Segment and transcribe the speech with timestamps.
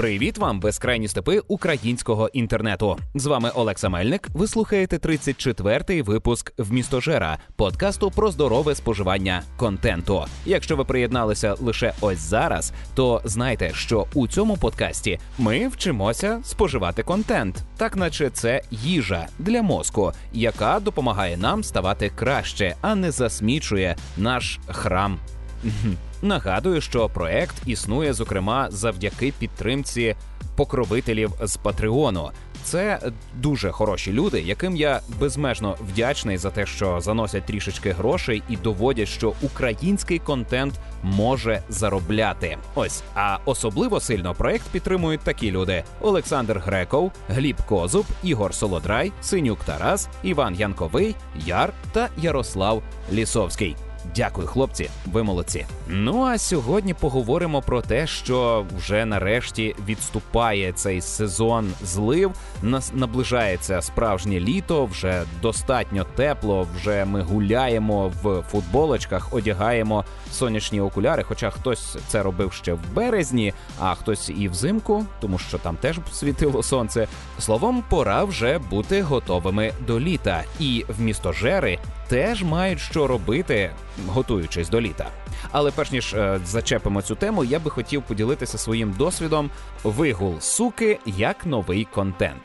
[0.00, 2.96] Привіт вам, безкрайні степи українського інтернету.
[3.14, 4.28] З вами Олекса Мельник.
[4.34, 10.24] Ви слухаєте 34-й випуск «Вмістожера» подкасту про здорове споживання контенту.
[10.46, 17.02] Якщо ви приєдналися лише ось зараз, то знайте, що у цьому подкасті ми вчимося споживати
[17.02, 23.96] контент, так наче це їжа для мозку, яка допомагає нам ставати краще, а не засмічує
[24.16, 25.18] наш храм.
[26.22, 30.16] Нагадую, що проект існує зокрема завдяки підтримці
[30.56, 32.30] покровителів з Патреону.
[32.62, 32.98] Це
[33.36, 39.08] дуже хороші люди, яким я безмежно вдячний за те, що заносять трішечки грошей і доводять,
[39.08, 42.58] що український контент може заробляти.
[42.74, 49.64] Ось а особливо сильно проект підтримують такі люди: Олександр Греков, Гліб Козуб, Ігор Солодрай, Синюк
[49.64, 51.14] Тарас, Іван Янковий,
[51.46, 53.76] Яр та Ярослав Лісовський.
[54.16, 55.66] Дякую, хлопці, ви молодці.
[55.88, 62.32] Ну а сьогодні поговоримо про те, що вже нарешті відступає цей сезон злив.
[62.62, 66.66] Нас наближається справжнє літо, вже достатньо тепло.
[66.76, 71.22] Вже ми гуляємо в футболочках, одягаємо сонячні окуляри.
[71.22, 75.98] Хоча хтось це робив ще в березні, а хтось і взимку, тому що там теж
[76.12, 77.08] світило сонце.
[77.38, 80.44] Словом, пора вже бути готовими до літа.
[80.60, 81.78] І в містожери
[82.10, 83.70] теж мають що робити,
[84.06, 85.06] готуючись до літа.
[85.50, 89.50] Але перш ніж е, зачепимо цю тему, я би хотів поділитися своїм досвідом
[89.84, 92.42] вигул суки як новий контент.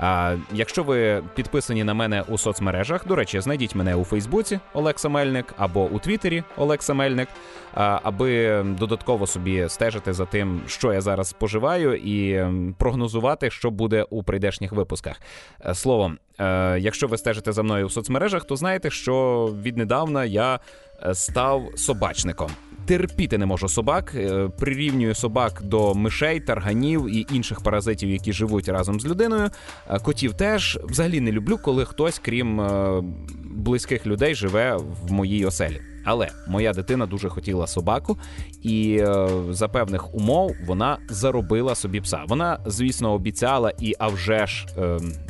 [0.00, 5.08] А якщо ви підписані на мене у соцмережах, до речі, знайдіть мене у Фейсбуці Олекса
[5.08, 7.28] Мельник або у Твіттері Олекса Мельник,
[7.74, 12.46] аби додатково собі стежити за тим, що я зараз споживаю, і
[12.78, 15.20] прогнозувати, що буде у прийдешніх випусках.
[15.66, 20.60] Е, словом, е, якщо ви стежите за мною у соцмережах, то знаєте, що віднедавна я
[21.06, 22.50] е, став собачником
[22.88, 24.12] терпіти не можу собак.
[24.14, 29.50] Е, прирівнюю собак до мишей, тарганів і інших паразитів, які живуть разом з людиною.
[29.90, 33.02] Е, котів теж взагалі не люблю, коли хтось, крім е,
[33.44, 35.80] близьких людей, живе в моїй оселі.
[36.04, 38.18] Але моя дитина дуже хотіла собаку,
[38.62, 39.04] і
[39.50, 42.20] за певних умов вона заробила собі пса.
[42.28, 44.66] Вона, звісно, обіцяла і а вже ж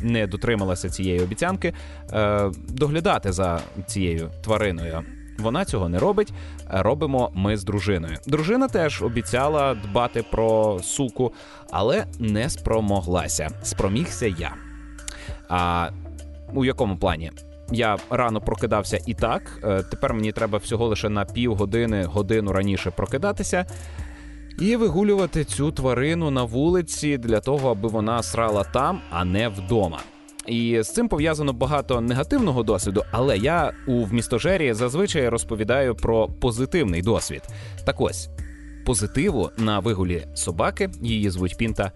[0.03, 1.73] не дотрималася цієї обіцянки
[2.69, 5.05] доглядати за цією твариною.
[5.39, 6.33] Вона цього не робить.
[6.71, 8.17] Робимо ми з дружиною.
[8.27, 11.33] Дружина теж обіцяла дбати про суку,
[11.71, 13.49] але не спромоглася.
[13.63, 14.55] Спромігся я.
[15.49, 15.91] А
[16.55, 17.33] у якому плані?
[17.73, 19.61] Я рано прокидався і так.
[19.65, 23.67] Е, тепер мені треба всього лише на півгодини, годину раніше прокидатися.
[24.61, 29.99] І вигулювати цю тварину на вулиці для того, аби вона срала там, а не вдома.
[30.49, 37.03] І з цим пов'язано багато негативного досвіду, але я у вмістожері зазвичай розповідаю про позитивний
[37.03, 37.43] досвід.
[37.87, 38.29] Так ось
[38.87, 41.93] позитиву на вигулі собаки, її звуть Пінта,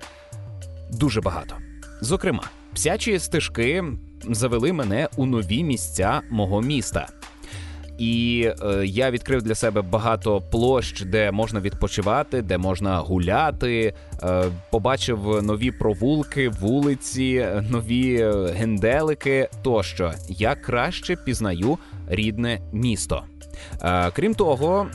[0.90, 1.54] дуже багато.
[2.00, 2.42] Зокрема,
[2.74, 3.84] псячі стежки
[4.30, 7.08] завели мене у нові місця мого міста.
[7.98, 13.94] І е, я відкрив для себе багато площ, де можна відпочивати, де можна гуляти.
[14.22, 19.48] Е, побачив нові провулки, вулиці, нові генделики.
[19.62, 23.22] Тощо я краще пізнаю рідне місто.
[23.82, 24.86] Е, крім того,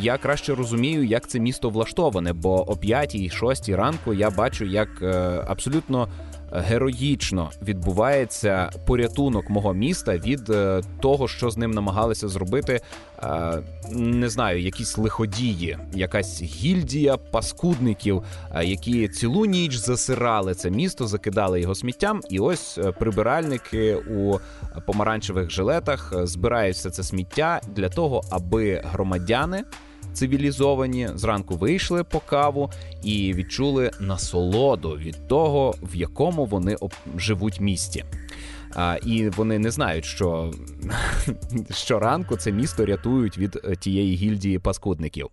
[0.00, 5.44] я краще розумію, як це місто влаштоване, бо о 5-6 ранку я бачу, як е,
[5.48, 6.08] абсолютно
[6.54, 12.80] героїчно відбувається порятунок мого міста від е, того, що з ним намагалися зробити.
[13.22, 18.22] Е, не знаю, якісь лиходії, якась гільдія паскудників,
[18.54, 22.20] е, які цілу ніч засирали це місто, закидали його сміттям.
[22.30, 24.38] І ось прибиральники у
[24.86, 29.64] помаранчевих жилетах збирають все це сміття для того, аби громадяни
[30.12, 32.70] цивілізовані, зранку вийшли по каву
[33.02, 36.76] і відчули насолоду від того, в якому вони
[37.16, 38.04] живуть місті.
[38.74, 40.52] А, І вони не знають, що
[41.70, 45.28] щоранку це місто рятують від е, тієї гільдії паскудників.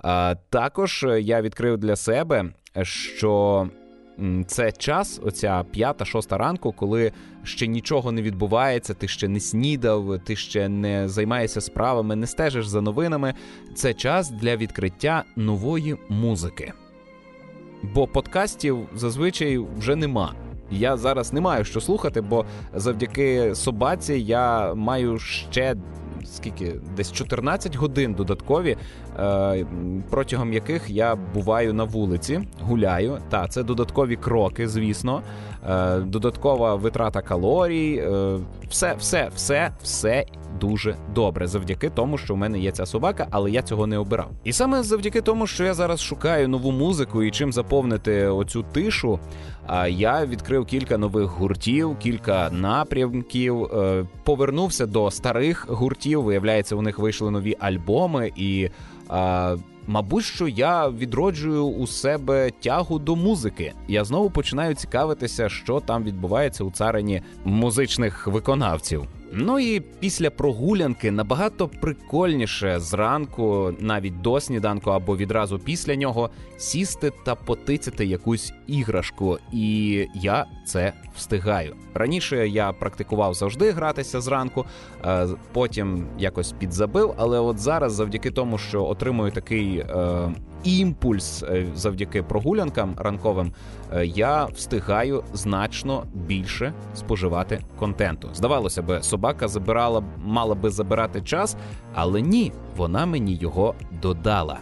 [0.00, 2.44] А, Також я відкрив для себе,
[2.82, 3.68] що
[4.46, 7.12] це час, оця п'ята-шоста ранку, коли
[7.44, 12.66] ще нічого не відбувається, ти ще не снідав, ти ще не займаєшся справами, не стежиш
[12.66, 13.34] за новинами.
[13.74, 16.72] Це час для відкриття нової музики.
[17.82, 20.34] Бо подкастів зазвичай вже нема.
[20.70, 22.44] Я зараз не маю що слухати, бо
[22.74, 25.76] завдяки собаці я маю ще
[26.24, 28.76] скільки десь 14 годин додаткові,
[29.18, 29.66] е,
[30.10, 33.18] протягом яких я буваю на вулиці, гуляю.
[33.28, 35.22] Та це додаткові кроки, звісно,
[35.68, 38.38] е, додаткова витрата калорій, е,
[38.68, 40.24] все, все, все, все
[40.60, 44.30] дуже добре, завдяки тому, що в мене є ця собака, але я цього не обирав.
[44.44, 49.18] І саме завдяки тому, що я зараз шукаю нову музику і чим заповнити оцю тишу.
[49.66, 53.64] А я відкрив кілька нових гуртів, кілька напрямків.
[53.64, 56.22] Е, повернувся до старих гуртів.
[56.22, 58.68] Виявляється, у них вийшли нові альбоми і.
[59.90, 63.72] Мабуть, що я відроджую у себе тягу до музики.
[63.88, 69.06] Я знову починаю цікавитися, що там відбувається у царині музичних виконавців.
[69.32, 77.12] Ну і після прогулянки набагато прикольніше зранку, навіть до сніданку або відразу після нього, сісти
[77.24, 81.74] та потицяти якусь іграшку, і я це встигаю.
[81.94, 84.64] Раніше я практикував завжди гратися зранку,
[85.04, 87.14] е, потім якось підзабив.
[87.16, 90.32] Але от зараз, завдяки тому, що отримую такий е,
[90.68, 93.52] імпульс е, завдяки прогулянкам ранковим,
[93.92, 98.28] е, я встигаю значно більше споживати контенту.
[98.34, 101.56] Здавалося би, собака забирала, мала би забирати час,
[101.94, 104.58] але ні, вона мені його додала.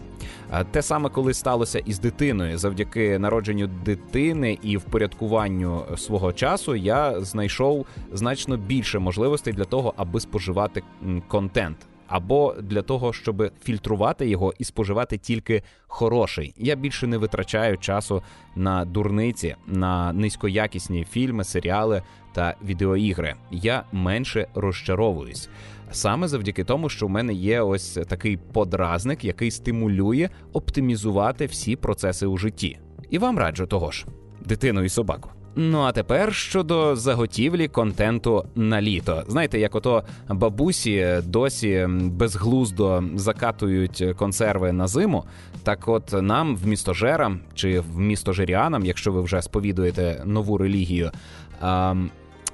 [0.71, 7.87] Те саме, коли сталося із дитиною, завдяки народженню дитини і впорядкуванню свого часу, я знайшов
[8.13, 10.83] значно більше можливостей для того, аби споживати
[11.29, 11.77] контент
[12.09, 16.55] або для того, щоб фільтрувати його і споживати тільки хороший.
[16.57, 18.23] Я більше не витрачаю часу
[18.57, 23.35] на дурниці, на низькоякісні фільми, серіали та відеоігри.
[23.51, 25.49] Я менше розчаровуюсь.
[25.91, 32.27] Саме завдяки тому, що в мене є ось такий подразник, який стимулює оптимізувати всі процеси
[32.27, 32.79] у житті.
[33.11, 34.07] І вам раджу того ж,
[34.45, 35.31] дитину і собаку.
[35.59, 39.23] Ну а тепер щодо заготівлі контенту на літо.
[39.29, 45.25] Знаєте, як ото бабусі досі безглуздо закатують консерви на зиму.
[45.63, 51.11] Так, от нам в містожерам чи в містожеріанам, якщо ви вже сповідуєте нову релігію,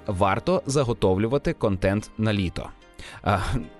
[0.06, 2.69] варто заготовлювати контент на літо.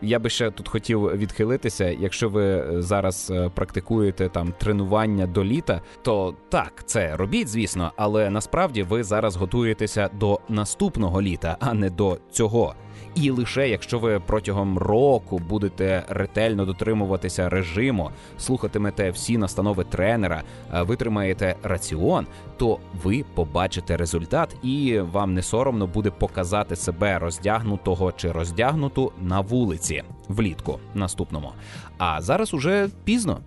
[0.03, 1.85] Я би ще тут хотів відхилитися.
[1.85, 8.31] Якщо ви зараз е, практикуєте там тренування до літа, то так, це робіть, звісно, але
[8.31, 12.75] насправді ви зараз готуєтеся до наступного літа, а не до цього.
[13.15, 20.43] І лише якщо ви протягом року будете ретельно дотримуватися режиму, слухатимете всі настанови тренера,
[20.73, 28.33] витримаєте раціон, то ви побачите результат, і вам не соромно буде показати себе роздягнутого чи
[28.33, 31.53] роздягнуту на вулиці влітку наступному.
[31.99, 33.39] А зараз уже пізно.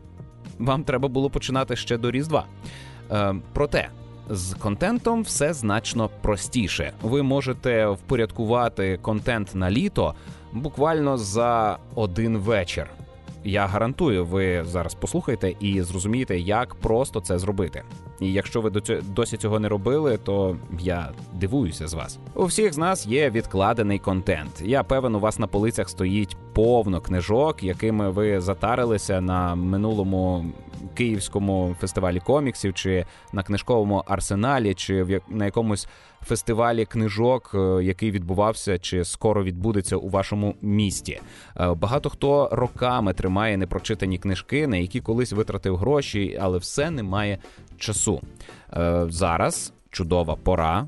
[0.59, 2.45] Вам треба було починати ще до Різдва.
[3.11, 3.89] Е, Проте
[4.29, 6.93] з контентом все значно простіше.
[7.01, 10.13] Ви можете впорядкувати контент на літо
[10.53, 12.89] буквально за один вечір.
[13.43, 17.83] Я гарантую, ви зараз послухаєте і зрозумієте, як просто це зробити.
[18.19, 18.69] І якщо ви
[19.15, 22.19] досі цього не робили, то я дивуюся з вас.
[22.35, 24.61] У всіх з нас є відкладений контент.
[24.61, 30.45] Я певен, у вас на полицях стоїть повно книжок, якими ви затарилися на минулому
[30.93, 35.87] київському фестивалі коміксів, чи на книжковому арсеналі, чи в на якомусь
[36.25, 41.21] фестивалі книжок, е, який відбувався чи скоро відбудеться у вашому місті.
[41.59, 47.03] Е, багато хто роками тримає непрочитані книжки, на які колись витратив гроші, але все не
[47.03, 47.37] має
[47.77, 48.21] часу.
[48.73, 50.87] Е, зараз чудова пора.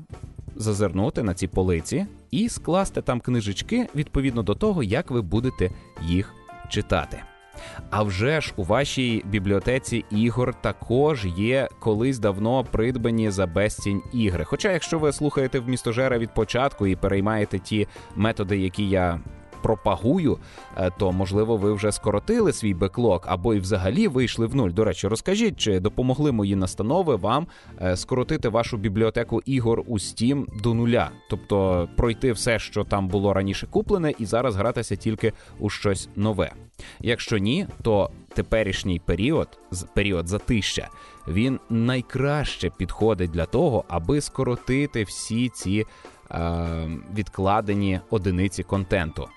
[0.56, 5.70] Зазирнути на ці полиці і скласти там книжечки відповідно до того, як ви будете
[6.02, 6.34] їх
[6.68, 7.22] читати.
[7.90, 14.44] А вже ж у вашій бібліотеці ігор також є колись давно придбані за безцінь ігри.
[14.44, 19.20] Хоча, якщо ви слухаєте в містожера від початку і переймаєте ті методи, які я
[19.62, 20.38] пропагую,
[20.76, 24.70] е, то можливо ви вже скоротили свій беклог або й взагалі вийшли в нуль.
[24.70, 27.46] До речі, розкажіть, чи допомогли мої настанови вам
[27.82, 33.32] е, скоротити вашу бібліотеку ігор у Steam до нуля, тобто пройти все, що там було
[33.32, 36.52] раніше куплене, і зараз гратися тільки у щось нове.
[37.00, 39.48] Якщо ні, то теперішній період,
[39.94, 40.88] період затища,
[41.28, 45.84] він найкраще підходить для того, аби скоротити всі ці
[46.30, 46.64] е,
[47.14, 49.28] відкладені одиниці контенту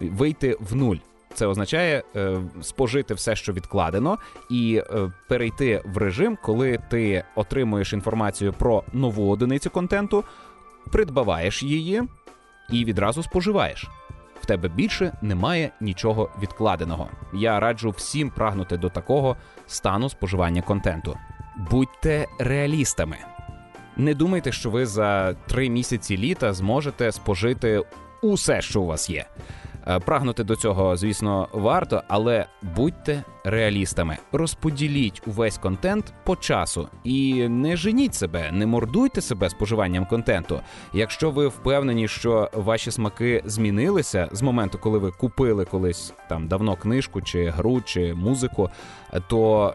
[0.00, 0.96] вийти в нуль.
[1.34, 4.18] Це означає е, спожити все, що відкладено,
[4.50, 10.24] і е, перейти в режим, коли ти отримуєш інформацію про нову одиницю контенту,
[10.92, 12.02] придбаваєш її
[12.70, 13.88] і відразу споживаєш.
[14.40, 17.08] В тебе більше немає нічого відкладеного.
[17.34, 19.36] Я раджу всім прагнути до такого
[19.66, 21.18] стану споживання контенту.
[21.70, 23.16] Будьте реалістами.
[23.96, 27.82] Не думайте, що ви за три місяці літа зможете спожити
[28.22, 29.26] усе, що у вас є.
[29.86, 34.16] Е, прагнути до цього, звісно, варто, але будьте реалістами.
[34.32, 40.60] Розподіліть увесь контент по часу і не женіть себе, не мордуйте себе споживанням контенту.
[40.92, 46.76] Якщо ви впевнені, що ваші смаки змінилися з моменту, коли ви купили колись там давно
[46.76, 48.70] книжку, чи гру, чи музику,
[49.28, 49.74] то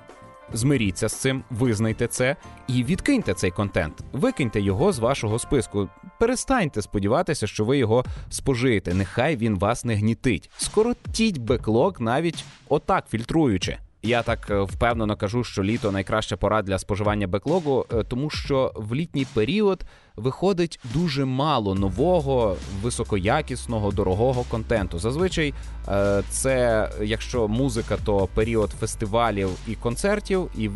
[0.54, 2.36] Змиріться з цим, визнайте це
[2.68, 3.94] і відкиньте цей контент.
[4.12, 5.90] Викиньте його з вашого списку.
[6.20, 8.94] Перестаньте сподіватися, що ви його спожиєте.
[8.94, 10.50] Нехай він вас не гнітить.
[10.58, 13.78] Скоротіть беклог навіть отак фільтруючи.
[14.04, 18.72] Я так е, впевнено кажу, що літо найкраща пора для споживання беклогу, е, тому що
[18.76, 19.84] в літній період
[20.16, 25.00] виходить дуже мало нового, високоякісного, дорогого контенту.
[25.00, 25.54] Зазвичай
[25.88, 30.68] е, це, якщо музика, то період фестивалів і концертів, і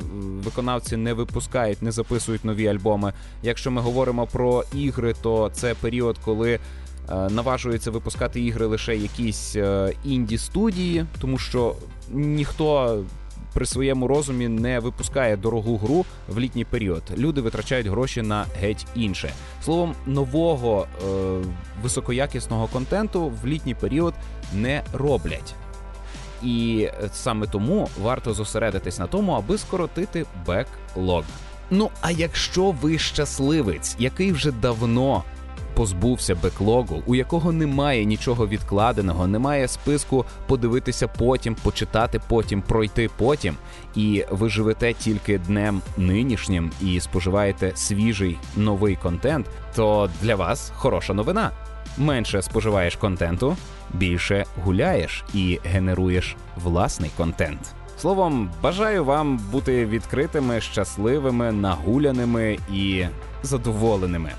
[0.43, 3.13] виконавці не випускають, не записують нові альбоми.
[3.43, 6.59] Якщо ми говоримо про ігри, то це період, коли
[7.09, 9.55] наважуються випускати ігри лише якісь
[10.03, 11.75] інді студії, тому що
[12.11, 12.99] ніхто
[13.53, 17.03] при своєму розумі не випускає дорогу гру в літній період.
[17.17, 19.33] Люди витрачають гроші на геть інше.
[19.63, 21.07] Словом, нового е,
[21.83, 24.13] високоякісного контенту в літній період
[24.53, 25.55] не роблять.
[26.43, 31.23] І саме тому варто зосередитись на тому, аби скоротити беклог.
[31.69, 35.23] Ну а якщо ви щасливець, який вже давно
[35.75, 43.55] позбувся беклогу, у якого немає нічого відкладеного, немає списку подивитися потім, почитати потім, пройти потім,
[43.95, 51.13] і ви живете тільки днем нинішнім і споживаєте свіжий новий контент, то для вас хороша
[51.13, 51.51] новина.
[51.97, 53.57] Менше споживаєш контенту,
[53.93, 57.59] більше гуляєш і генеруєш власний контент.
[57.97, 63.05] Словом, бажаю вам бути відкритими, щасливими, нагуляними і
[63.43, 64.31] задоволеними.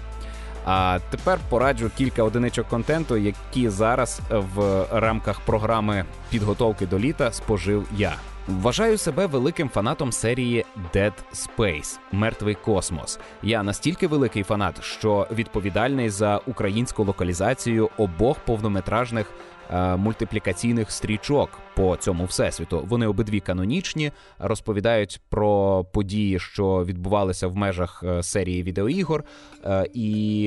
[0.64, 7.86] А тепер пораджу кілька одиничок контенту, які зараз в рамках програми підготовки до літа спожив
[7.96, 8.14] я.
[8.48, 13.18] Вважаю себе великим фанатом серії Dead Space Мертвий космос.
[13.42, 19.30] Я настільки великий фанат, що відповідальний за українську локалізацію обох повнометражних
[19.70, 22.84] Е, мультиплікаційних стрічок по цьому всесвіту.
[22.88, 29.24] Вони обидві канонічні, розповідають про події, що відбувалися в межах е, серії відеоігор.
[29.64, 30.42] Е, і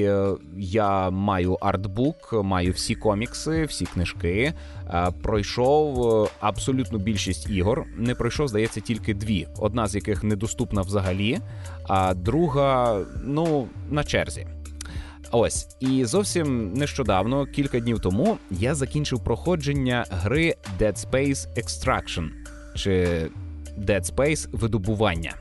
[0.57, 4.53] я маю артбук, маю всі комікси, всі книжки.
[5.21, 7.85] Пройшов абсолютну більшість ігор.
[7.97, 9.47] Не пройшов, здається, тільки дві.
[9.57, 11.39] Одна з яких недоступна взагалі,
[11.87, 14.47] а друга ну на черзі.
[15.31, 22.29] Ось і зовсім нещодавно, кілька днів тому, я закінчив проходження гри Dead Space Extraction
[22.75, 23.21] чи
[23.77, 25.33] Dead Space видобування.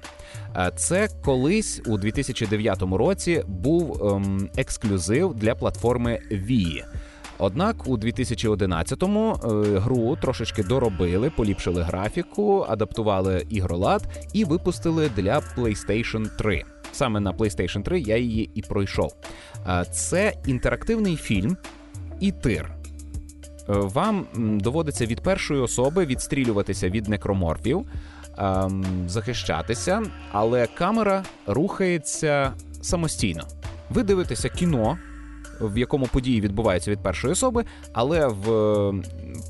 [0.76, 6.85] Це колись у 2009 році був ем, ексклюзив для платформи Wii.
[7.38, 14.02] Однак у 2011-му е, гру трошечки доробили, поліпшили графіку, адаптували ігролад
[14.33, 16.64] і випустили для PlayStation 3
[16.96, 19.12] саме на PlayStation 3 я її і пройшов.
[19.92, 21.56] Це інтерактивний фільм
[22.20, 22.76] і тир.
[23.68, 27.86] Е, вам доводиться від першої особи відстрілюватися від некроморфів,
[28.38, 33.44] ем, захищатися, але камера рухається самостійно.
[33.90, 34.98] Ви дивитеся кіно,
[35.60, 38.46] в якому події відбуваються від першої особи, але в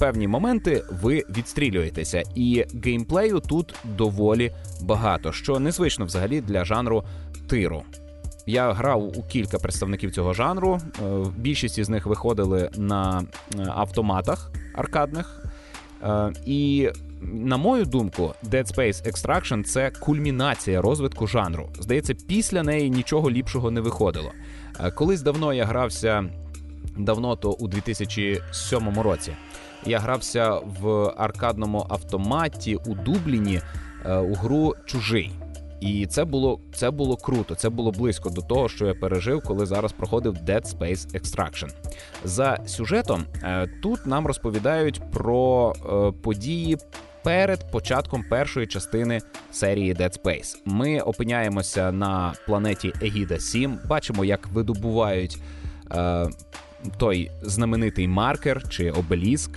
[0.01, 7.05] певні моменти ви відстрілюєтеся, і геймплею тут доволі багато, що незвично взагалі для жанру
[7.49, 7.83] тиру.
[8.47, 10.79] Я грав у кілька представників цього жанру.
[11.03, 13.23] Е, більшість із них виходили на
[13.59, 15.45] е, автоматах аркадних.
[16.03, 21.69] Е, і, на мою думку, Dead Space Extraction це кульмінація розвитку жанру.
[21.81, 24.33] Здається, після неї нічого ліпшого не виходило.
[24.95, 26.25] Колись давно я грався
[26.99, 29.33] давно, то у 2007 році.
[29.87, 33.61] Я грався в аркадному автоматі у Дубліні
[34.05, 35.33] у гру Чужий.
[35.81, 39.67] І це було це було круто, це було близько до того, що я пережив, коли
[39.67, 41.69] зараз проходив Dead Space Extraction.
[42.25, 46.79] За сюжетом е, тут нам розповідають про е, події.
[47.25, 54.47] Перед початком першої частини серії Dead Space ми опиняємося на планеті Егіда 7 бачимо, як
[54.47, 55.39] видобувають
[55.93, 56.27] е,
[56.99, 59.51] той знаменитий маркер чи обеліск.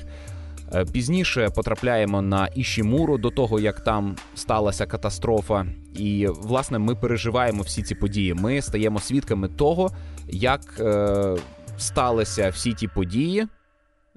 [0.74, 7.64] Е, пізніше потрапляємо на Ішімуру до того, як там сталася катастрофа, і власне ми переживаємо
[7.64, 8.34] всі ці події.
[8.34, 9.92] Ми стаємо свідками того,
[10.28, 11.36] як е,
[11.78, 13.48] сталися всі ті події, е,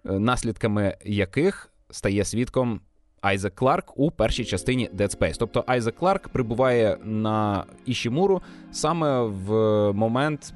[0.04, 2.80] наслідками яких стає свідком
[3.21, 5.37] Айзек Кларк у першій частині Dead Space.
[5.38, 8.42] Тобто Айзек Кларк прибуває на Ішімуру
[8.73, 9.52] саме в
[9.92, 10.54] момент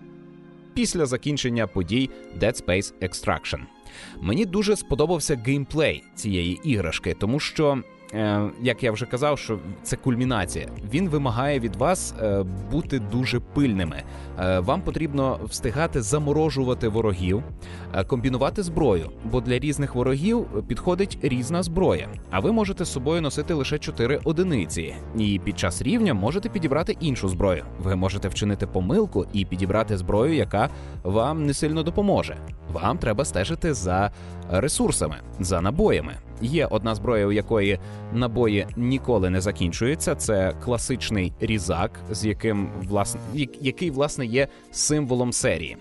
[0.74, 2.10] після закінчення подій
[2.40, 3.75] Dead Space Extraction.
[4.20, 7.82] Мені дуже сподобався геймплей цієї іграшки, тому що
[8.62, 10.68] як я вже казав, що це кульмінація.
[10.92, 14.02] Він вимагає від вас е, бути дуже пильними.
[14.38, 17.42] Е, вам потрібно встигати заморожувати ворогів,
[18.06, 22.08] комбінувати зброю, бо для різних ворогів підходить різна зброя.
[22.30, 26.96] А ви можете з собою носити лише 4 одиниці, і під час рівня можете підібрати
[27.00, 27.64] іншу зброю.
[27.78, 30.70] Ви можете вчинити помилку і підібрати зброю, яка
[31.02, 32.36] вам не сильно допоможе.
[32.72, 34.10] Вам треба стежити за
[34.50, 36.16] ресурсами, за набоями.
[36.40, 37.78] Є одна зброя, у якої
[38.12, 40.14] набої ніколи не закінчуються.
[40.14, 43.20] Це класичний різак, з яким власне
[43.60, 45.76] який власне є символом серії.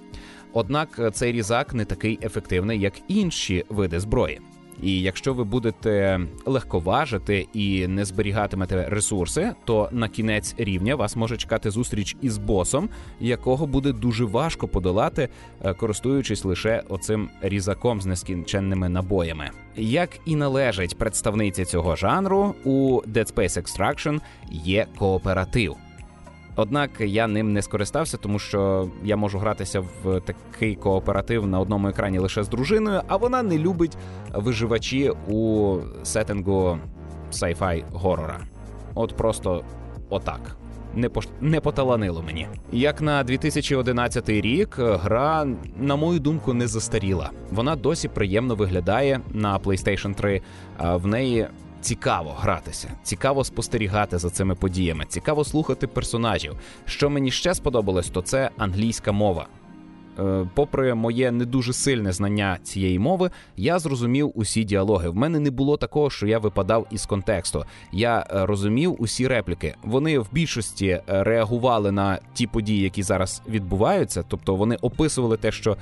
[0.54, 4.42] Однак цей різак не такий ефективний, як інші види зброї.
[4.84, 11.38] І якщо ви будете легковажити і не зберігатимете ресурси, то на кінець рівня вас може
[11.38, 12.90] чекати зустріч із босом,
[13.20, 15.30] якого буде дуже важко подолати,
[15.64, 19.50] е, користуючись лише оцим різаком з нескінченними набоями.
[19.78, 24.20] Як і належить представниці цього жанру, у Dead Space Extraction
[24.52, 25.76] є кооператив.
[26.56, 31.88] Однак я ним не скористався, тому що я можу гратися в такий кооператив на одному
[31.88, 33.98] екрані лише з дружиною, а вона не любить
[34.34, 36.78] виживачі у сеттингу
[37.32, 38.40] sci-fi горора.
[38.96, 39.64] От просто
[40.10, 40.56] отак.
[40.96, 41.28] Не пош...
[41.42, 42.48] не поталанило мені.
[42.72, 45.48] Як на 2011 рік, гра,
[45.80, 47.32] на мою думку, не застаріла.
[47.52, 50.42] Вона досі приємно виглядає на PlayStation 3.
[50.80, 51.48] В неї
[51.86, 56.56] цікаво гратися, цікаво спостерігати за цими подіями, цікаво слухати персонажів.
[56.86, 59.48] Що мені ще сподобалось, то це англійська мова.
[60.20, 65.10] Е, попри моє не дуже сильне знання цієї мови, я зрозумів усі діалоги.
[65.10, 67.66] В мене не було такого, що я випадав із контексту.
[67.92, 69.76] Я е, розумів усі репліки.
[69.84, 75.52] Вони в більшості е, реагували на ті події, які зараз відбуваються, тобто вони описували те,
[75.52, 75.78] що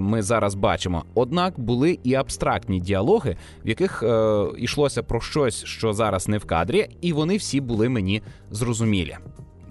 [0.00, 1.04] ми зараз бачимо.
[1.14, 4.04] Однак були і абстрактні діалоги, в яких
[4.58, 9.16] йшлося про щось, що зараз не в кадрі, і вони всі були мені зрозумілі.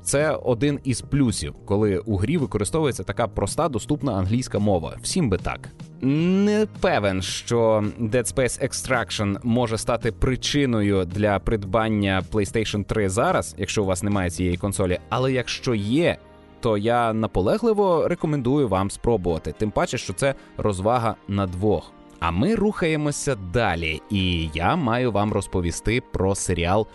[0.08, 4.98] Це один із плюсів, коли у грі використовується така проста доступна англійська мова.
[5.02, 5.70] Всім би так.
[6.02, 13.84] Не певен, що Dead Space Extraction може стати причиною для придбання PlayStation 3 зараз, якщо
[13.84, 15.00] у вас немає цієї консолі.
[15.10, 16.18] Але якщо є,
[16.60, 19.54] то я наполегливо рекомендую вам спробувати.
[19.58, 21.92] Тим паче, що це розвага на двох.
[22.20, 26.88] А ми рухаємося далі, і я маю вам розповісти про серіал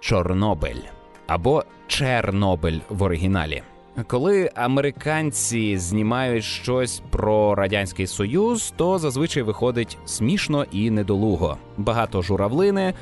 [0.00, 0.95] Чорнобиль
[1.26, 3.62] або Чернобиль в оригіналі.
[4.06, 11.56] Коли американці знімають щось про радянський союз, то зазвичай виходить смішно і недолуго.
[11.76, 12.94] Багато журавлини,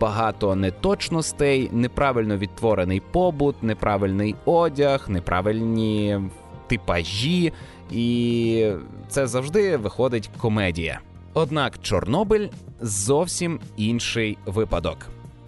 [0.00, 6.20] багато неточностей, неправильно відтворений побут, неправильний одяг, неправильні
[6.66, 7.52] типажі,
[7.90, 8.70] і
[9.08, 11.00] це завжди виходить комедія.
[11.34, 12.48] Однак Чорнобиль
[12.80, 14.98] зовсім інший випадок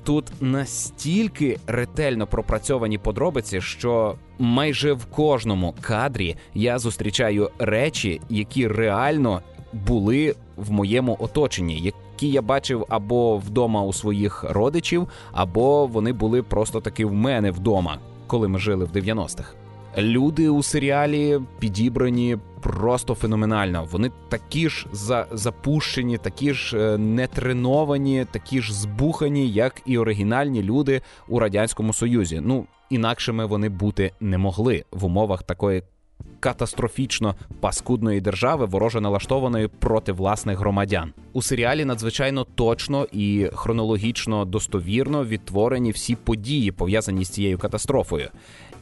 [0.07, 9.43] тут настільки ретельно пропрацьовані подробиці, що майже в кожному кадрі я зустрічаю речі, які реально
[9.73, 16.43] були в моєму оточенні, які я бачив або вдома у своїх родичів, або вони були
[16.43, 19.66] просто таки в мене вдома, коли ми жили в 90-х.
[19.99, 23.89] Люди у серіалі підібрані просто феноменально.
[23.91, 30.63] Вони такі ж за, запущені, такі ж е, нетреновані, такі ж збухані, як і оригінальні
[30.63, 32.41] люди у радянському союзі.
[32.45, 35.83] Ну інакшими вони бути не могли в умовах такої.
[36.41, 45.25] Катастрофічно паскудної держави, вороже налаштованої проти власних громадян у серіалі надзвичайно точно і хронологічно достовірно
[45.25, 48.29] відтворені всі події пов'язані з цією катастрофою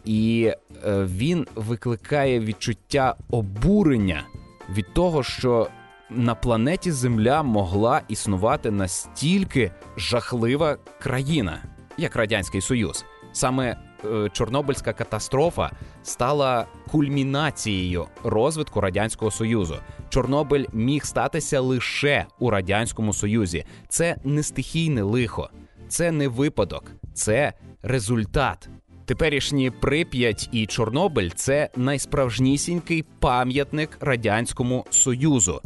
[0.04, 0.52] і
[0.86, 4.24] е, він викликає відчуття обурення
[4.70, 5.68] від того, що
[6.10, 11.62] на планеті Земля могла існувати настільки жахлива країна,
[11.98, 13.04] як Радянський Союз.
[13.32, 15.70] Саме е, Чорнобильська катастрофа
[16.02, 19.76] стала кульмінацією розвитку радянського союзу.
[20.08, 23.64] Чорнобиль міг статися лише у радянському союзі.
[23.88, 25.50] Це не стихійне лихо,
[25.88, 28.68] це не випадок, це результат
[29.06, 35.60] Теперішні Прип'ять і Чорнобиль це найсправжнісінький пам'ятник радянському союзу,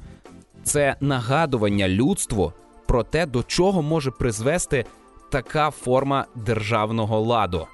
[0.64, 2.52] це нагадування людству
[2.86, 4.84] про те, до чого може призвести
[5.30, 7.66] така форма державного ладу,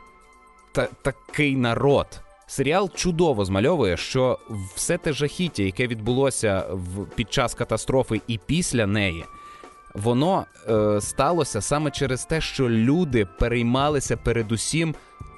[0.73, 2.07] та такий народ.
[2.47, 4.39] Серіал чудово змальовує, що
[4.75, 9.25] все те жахіття, яке відбулося в під час катастрофи і після неї,
[9.95, 14.95] воно е, сталося саме через те, що люди переймалися передусім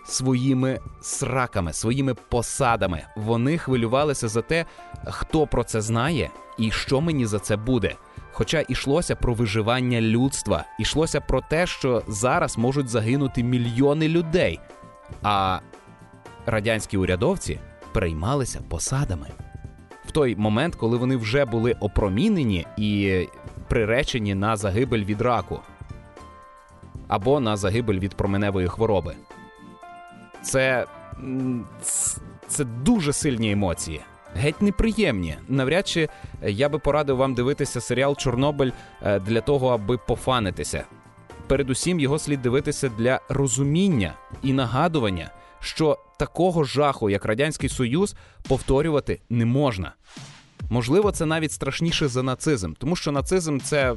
[0.06, 3.02] своїми сраками, своїми посадами.
[3.16, 4.64] Вони хвилювалися за те,
[5.06, 7.94] хто про це знає і що мені за це буде.
[8.32, 14.60] Хоча йшлося про виживання людства, йшлося про те, що зараз можуть загинути мільйони людей,
[15.22, 15.60] а
[16.46, 17.60] радянські урядовці
[17.92, 19.26] переймалися посадами.
[20.06, 23.20] В той момент, коли вони вже були опромінені і
[23.68, 25.60] приречені на загибель від раку
[27.08, 29.14] або на загибель від променевої хвороби.
[30.46, 30.86] Це,
[32.48, 34.00] Це дуже сильні емоції
[34.36, 35.36] геть неприємні.
[35.48, 36.08] Навряд чи
[36.42, 38.70] я би порадив вам дивитися серіал Чорнобиль
[39.02, 40.84] е, для того, аби пофанитися.
[41.46, 45.30] Передусім його слід дивитися для розуміння і нагадування,
[45.60, 48.16] що такого жаху, як Радянський Союз,
[48.48, 49.92] повторювати не можна.
[50.70, 53.94] Можливо, це навіть страшніше за нацизм, тому що нацизм це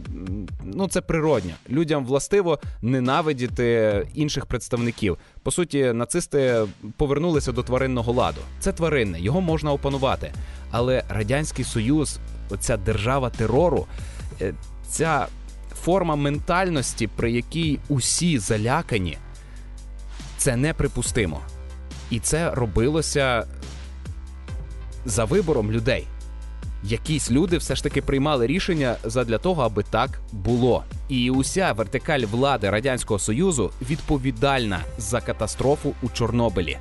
[0.64, 1.54] ну це природня.
[1.70, 5.18] Людям властиво ненавидіти інших представників.
[5.44, 6.66] По суті, нацисти
[6.98, 8.42] повернулися до тваринного ладу.
[8.60, 10.34] Це тваринне, його можна опанувати.
[10.72, 13.88] Але радянський союз, оця держава терору,
[14.42, 14.54] е,
[14.88, 15.28] ця
[15.84, 19.18] форма ментальності, при якій усі залякані,
[20.38, 21.42] це неприпустимо.
[22.10, 23.48] І це робилося
[25.06, 26.08] за вибором людей
[26.84, 30.84] якісь люди все ж таки приймали рішення задля того, аби так було.
[31.10, 36.78] І уся вертикаль влади радянського союзу відповідальна за катастрофу у Чорнобилі.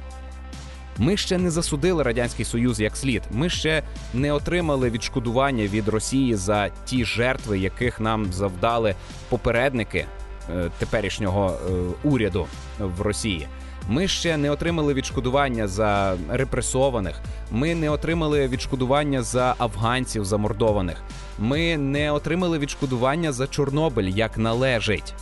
[0.99, 3.23] Ми ще не засудили радянський союз як слід.
[3.31, 3.83] Ми ще
[4.15, 8.95] не отримали відшкодування від Росії за ті жертви, яких нам завдали
[9.29, 10.07] попередники
[10.51, 11.73] е, теперішнього е,
[12.09, 12.47] уряду
[12.79, 13.49] в Росії.
[13.89, 17.21] Ми ще не отримали відшкодування за репресованих.
[17.51, 20.97] Ми не отримали відшкодування за афганців замордованих.
[21.39, 25.15] Ми не отримали відшкодування за Чорнобиль як належить.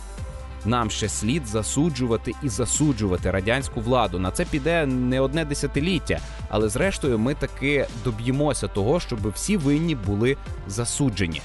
[0.65, 4.19] Нам ще слід засуджувати і засуджувати радянську владу.
[4.19, 9.95] На це піде не одне десятиліття, але зрештою ми таки доб'ємося того, щоб всі винні
[9.95, 11.41] були засуджені.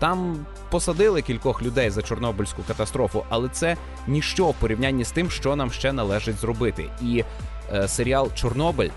[0.00, 5.56] Там посадили кількох людей за Чорнобильську катастрофу, але це ніщо в порівнянні з тим, що
[5.56, 6.90] нам ще належить зробити.
[7.02, 7.24] І
[7.72, 8.90] е, серіал Чорнобиль.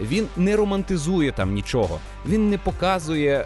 [0.00, 3.44] Він не романтизує там нічого, він не показує е,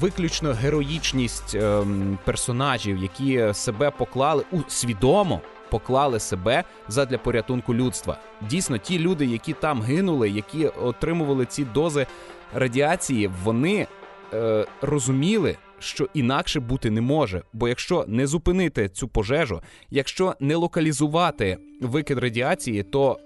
[0.00, 1.82] виключно героїчність е,
[2.24, 8.18] персонажів, які себе поклали у свідомо поклали себе задля порятунку людства.
[8.50, 12.06] Дійсно, ті люди, які там гинули, які отримували ці дози
[12.54, 13.86] радіації, вони
[14.34, 17.42] е, розуміли, що інакше бути не може.
[17.52, 19.60] Бо якщо не зупинити цю пожежу,
[19.90, 23.18] якщо не локалізувати викид радіації, то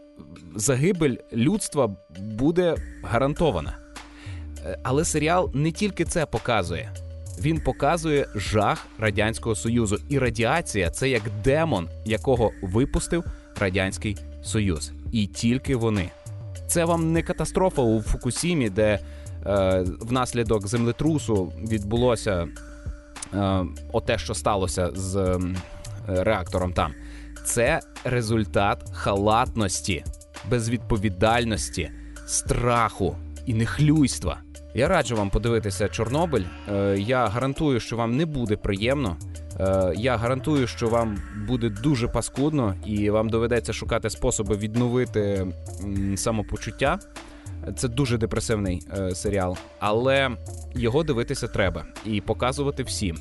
[0.54, 3.78] загибель людства буде гарантована.
[4.66, 6.92] Е, але серіал не тільки це показує.
[7.40, 9.98] Він показує жах Радянського Союзу.
[10.08, 13.24] І радіація це як демон, якого випустив
[13.60, 14.92] Радянський Союз.
[15.12, 16.10] І тільки вони.
[16.66, 18.98] Це вам не катастрофа у Фукусімі, де
[20.00, 22.48] внаслідок землетрусу відбулося
[23.34, 25.38] е, оте, що сталося з е,
[26.06, 26.92] реактором там.
[27.44, 30.04] Це результат халатності,
[30.50, 31.90] безвідповідальності,
[32.26, 34.38] страху і нехлюйства.
[34.74, 36.44] Я раджу вам подивитися Чорнобиль.
[36.96, 39.16] Я гарантую, що вам не буде приємно.
[39.96, 45.46] Я гарантую, що вам буде дуже паскудно, і вам доведеться шукати способи відновити
[46.16, 46.98] самопочуття.
[47.76, 50.30] Це дуже депресивний е, серіал, але
[50.74, 53.18] його дивитися треба і показувати всім.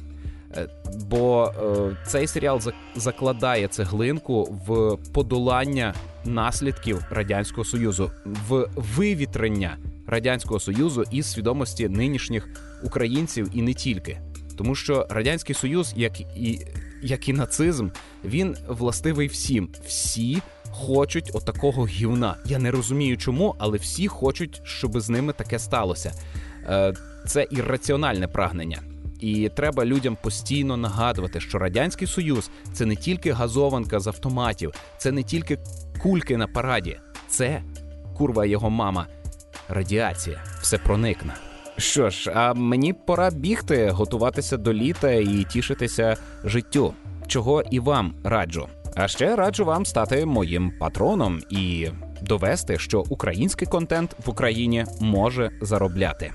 [0.58, 0.68] Е,
[1.10, 2.62] бо е, цей серіал
[2.96, 5.94] закладає цеглинку в подолання
[6.26, 12.50] наслідків радянського союзу, в вивітрення радянського союзу із свідомості нинішніх
[12.84, 14.20] українців і не тільки,
[14.58, 16.60] тому що радянський союз, як і
[17.02, 17.90] як і нацизм,
[18.26, 19.70] він властивий всім.
[19.86, 22.36] Всі хочуть отакого гівна.
[22.46, 26.14] Я не розумію, чому, але всі хочуть, щоб з ними таке сталося.
[26.70, 26.94] Е,
[27.26, 28.82] це ірраціональне прагнення.
[29.20, 35.12] І треба людям постійно нагадувати, що радянський союз це не тільки газованка з автоматів, це
[35.12, 35.58] не тільки
[36.02, 37.64] кульки на параді, це
[38.18, 39.08] курва його мама.
[39.70, 41.34] Радіація все проникне.
[41.78, 46.94] Що ж, а мені пора бігти, готуватися до літа і тішитися життю,
[47.28, 48.68] чого і вам раджу.
[49.02, 51.88] А ще раджу вам стати моїм патроном і
[52.22, 56.32] довести, що український контент в Україні може заробляти.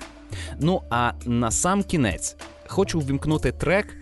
[0.59, 2.35] Ну а на сам кінець
[2.67, 3.97] хочу ввімкнути трек,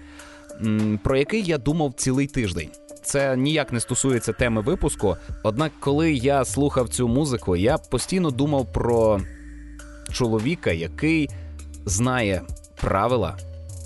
[1.04, 2.69] про який я думав цілий тиждень.
[3.04, 5.17] Це ніяк не стосується теми випуску.
[5.43, 9.21] Однак, коли я слухав цю музику, я постійно думав про
[10.12, 11.30] чоловіка, який
[11.86, 12.41] знає
[12.82, 13.38] правила,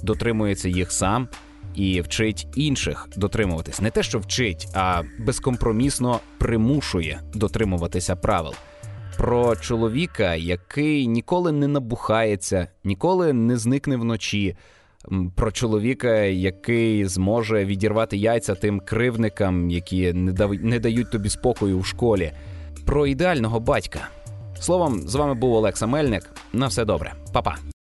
[0.03, 1.27] дотримується їх сам
[1.77, 3.81] і вчить інших дотримуватись.
[3.81, 8.53] Не те, що вчить, а безкомпромісно примушує дотримуватися правил.
[9.17, 14.55] Про чоловіка, який ніколи не набухається, ніколи не зникне вночі.
[15.35, 21.77] Про чоловіка, який зможе відірвати яйця тим кривникам, які не дав- не дають тобі спокою
[21.79, 22.31] у школі.
[22.85, 23.99] Про ідеального батька.
[24.59, 26.29] Словом, з вами був Олекса Мельник.
[26.53, 27.76] На все добре, Па-па.